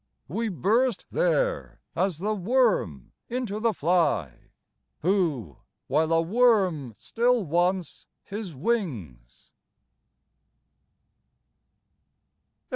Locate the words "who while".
5.01-6.11